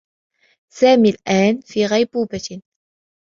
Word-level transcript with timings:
سامي 0.71 1.09
الآن 1.09 1.61
في 1.61 1.85
غيبوبة. 1.85 2.61